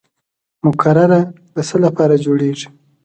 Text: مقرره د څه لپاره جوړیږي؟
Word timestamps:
مقرره 0.65 1.21
د 1.53 1.57
څه 1.67 1.77
لپاره 1.85 2.15
جوړیږي؟ 2.25 2.67